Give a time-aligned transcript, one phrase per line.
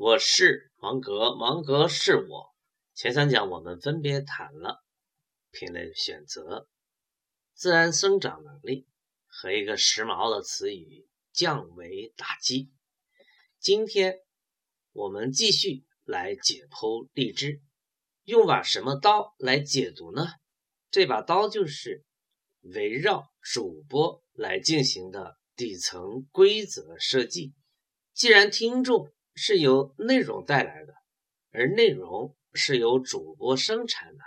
[0.00, 2.54] 我是芒格，芒格是我。
[2.94, 4.84] 前三讲我们分别谈了
[5.50, 6.68] 品类选择、
[7.52, 8.86] 自然生长能力
[9.26, 12.70] 和一个时髦的词语降维打击。
[13.58, 14.20] 今天
[14.92, 17.60] 我们继续来解剖荔枝，
[18.22, 20.28] 用把什么刀来解读呢？
[20.92, 22.04] 这把刀就是
[22.60, 27.52] 围绕主播来进行的底层规则设计。
[28.14, 30.94] 既然听众是由内容带来的，
[31.52, 34.24] 而内容是由主播生产的，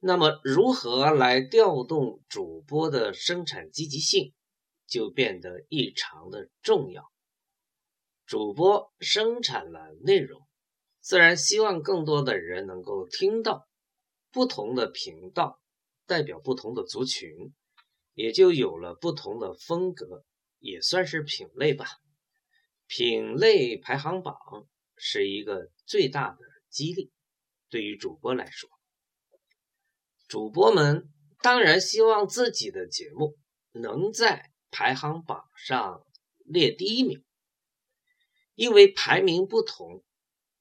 [0.00, 4.34] 那么如何来调动主播的生产积极性，
[4.86, 7.10] 就变得异常的重要。
[8.26, 10.46] 主播生产了内容，
[11.00, 13.66] 自然希望更多的人能够听到。
[14.30, 15.58] 不同的频道
[16.06, 17.54] 代表不同的族群，
[18.12, 20.22] 也就有了不同的风格，
[20.58, 21.86] 也算是品类吧。
[22.88, 24.34] 品类排行榜
[24.96, 26.38] 是一个最大的
[26.70, 27.12] 激励，
[27.68, 28.70] 对于主播来说，
[30.26, 33.38] 主播们当然希望自己的节目
[33.72, 36.02] 能在排行榜上
[36.46, 37.22] 列第一名，
[38.54, 40.02] 因为排名不同，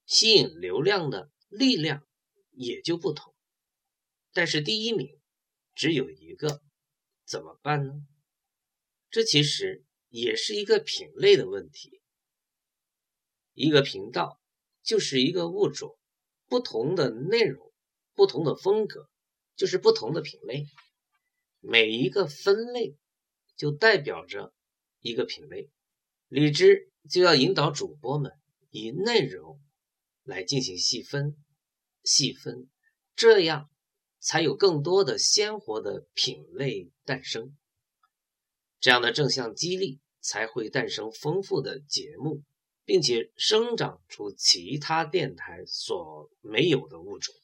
[0.05, 2.05] 吸引流量的力量
[2.51, 3.33] 也就不同。
[4.33, 5.17] 但是第一名
[5.73, 6.61] 只有一个，
[7.25, 7.93] 怎么办呢？
[9.09, 11.96] 这其实也是一个品类的问题。
[13.57, 14.39] 一个频道
[14.83, 15.97] 就是一个物种，
[16.47, 17.73] 不同的内容、
[18.13, 19.09] 不同的风格，
[19.55, 20.67] 就是不同的品类。
[21.59, 22.95] 每一个分类
[23.55, 24.53] 就代表着
[24.99, 25.71] 一个品类。
[26.27, 28.31] 荔枝就要引导主播们
[28.69, 29.59] 以内容
[30.21, 31.35] 来进行细分、
[32.03, 32.69] 细分，
[33.15, 33.71] 这样
[34.19, 37.57] 才有更多的鲜活的品类诞生。
[38.79, 42.43] 这样的正向激励才会诞生丰富的节目。
[42.87, 47.35] 并且生长出其他电台所没有的物种，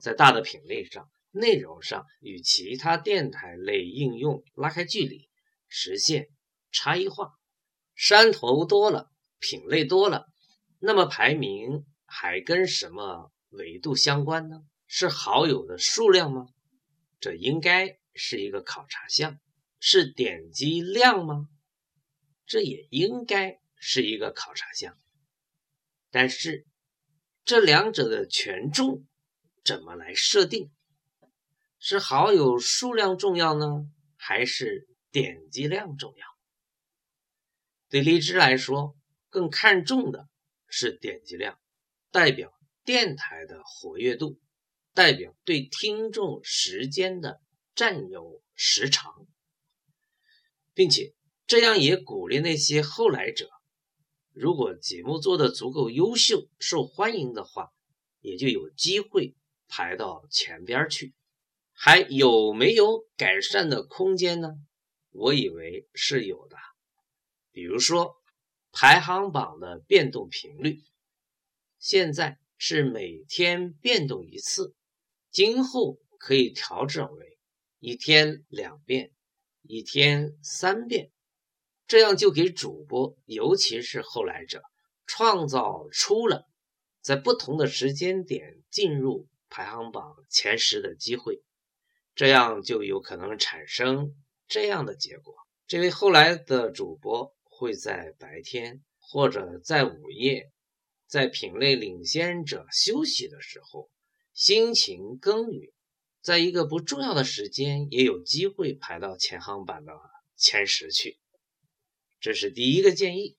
[0.00, 5.28] 在大的品类上、内容上与其他电台类应用拉开距离，
[5.68, 6.30] 实现
[6.72, 7.34] 差异化。
[7.94, 10.28] 山头多了，品类多了，
[10.78, 14.62] 那么排名还跟什么维度相关呢？
[14.86, 16.46] 是好友的数量吗？
[17.20, 19.38] 这应该是一个考察项。
[19.78, 21.50] 是点击量吗？
[22.46, 23.60] 这也应该。
[23.86, 24.98] 是一个考察项，
[26.10, 26.66] 但是
[27.44, 29.06] 这两者的权重
[29.62, 30.72] 怎么来设定？
[31.78, 33.86] 是好友数量重要呢，
[34.16, 36.26] 还是点击量重要？
[37.90, 38.96] 对荔枝来说，
[39.28, 40.30] 更看重的
[40.66, 41.60] 是点击量，
[42.10, 44.40] 代表电台的活跃度，
[44.94, 47.42] 代表对听众时间的
[47.74, 49.26] 占有时长，
[50.72, 51.14] 并且
[51.46, 53.50] 这样也鼓励那些后来者。
[54.34, 57.72] 如果节目做的足够优秀、受欢迎的话，
[58.20, 59.36] 也就有机会
[59.68, 61.14] 排到前边去。
[61.72, 64.54] 还有没有改善的空间呢？
[65.10, 66.56] 我以为是有的。
[67.52, 68.16] 比如说，
[68.72, 70.82] 排行榜的变动频率，
[71.78, 74.74] 现在是每天变动一次，
[75.30, 77.38] 今后可以调整为
[77.78, 79.12] 一天两遍、
[79.62, 81.12] 一天三遍。
[81.86, 84.62] 这样就给主播，尤其是后来者，
[85.06, 86.48] 创造出了
[87.02, 91.42] 在不同的时间点进入排行榜前十的机会。
[92.14, 94.14] 这样就有可能产生
[94.48, 95.34] 这样的结果：
[95.66, 100.50] 这位后来的主播会在白天或者在午夜，
[101.06, 103.90] 在品类领先者休息的时候，
[104.32, 105.72] 辛勤耕耘，
[106.22, 109.92] 在一个不重要的时间，也有机会排到前行榜的
[110.36, 111.18] 前十去。
[112.24, 113.36] 这是第一个建议，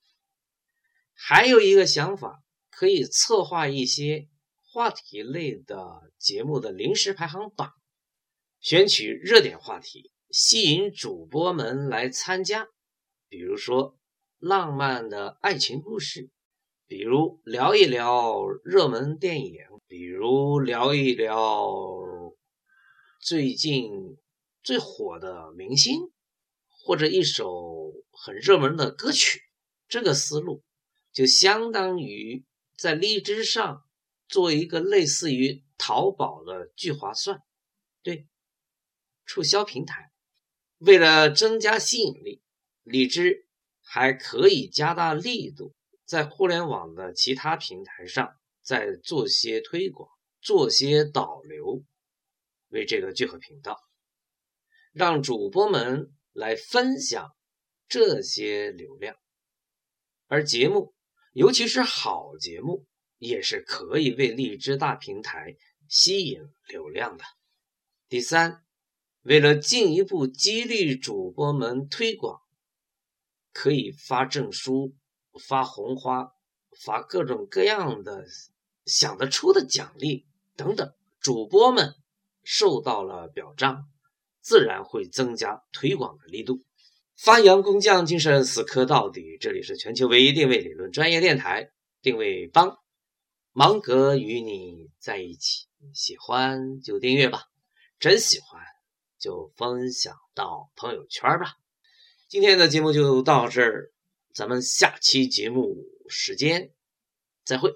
[1.15, 4.29] 还有一个想法，可以策划一些
[4.61, 7.73] 话题类的节目的临时排行榜，
[8.59, 12.67] 选取热点话题，吸引主播们来参加。
[13.27, 13.97] 比如说
[14.37, 16.29] 浪漫的爱情故事，
[16.85, 19.55] 比如聊一聊热门电影，
[19.87, 21.73] 比如聊一聊
[23.19, 23.89] 最近
[24.61, 26.11] 最火的明星，
[26.67, 27.84] 或者一首。
[28.17, 29.41] 很热门的歌曲，
[29.87, 30.63] 这个思路
[31.11, 32.45] 就相当于
[32.77, 33.83] 在荔枝上
[34.27, 37.39] 做一个类似于淘宝的聚划算，
[38.01, 38.27] 对，
[39.25, 40.11] 促销平台。
[40.77, 42.41] 为了增加吸引力，
[42.83, 43.47] 荔枝
[43.81, 45.73] 还可以加大力度，
[46.05, 50.09] 在互联网的其他平台上再做些推广，
[50.41, 51.83] 做些导流，
[52.69, 53.79] 为这个聚合频道，
[54.91, 57.35] 让主播们来分享。
[57.87, 59.15] 这些流量，
[60.27, 60.93] 而节目
[61.33, 62.85] 尤其是好节目，
[63.17, 65.55] 也是可以为荔枝大平台
[65.87, 67.23] 吸引流量的。
[68.09, 68.63] 第三，
[69.21, 72.41] 为了进一步激励主播们推广，
[73.53, 74.95] 可以发证书、
[75.47, 76.31] 发红花、
[76.83, 78.25] 发各种各样的
[78.85, 80.93] 想得出的奖励等等。
[81.19, 81.95] 主播们
[82.43, 83.91] 受到了表彰，
[84.41, 86.63] 自然会增加推广的力度。
[87.17, 89.37] 发扬工匠精神，死磕到底。
[89.39, 91.71] 这里是全球唯一定位理论专业电台，
[92.01, 92.77] 定位帮
[93.53, 95.65] 芒格与你在一起。
[95.93, 97.43] 喜欢就订阅吧，
[97.99, 98.61] 真喜欢
[99.19, 101.55] 就分享到朋友圈吧。
[102.27, 103.91] 今天的节目就到这儿，
[104.33, 105.77] 咱们下期节目
[106.09, 106.71] 时间
[107.43, 107.71] 再会。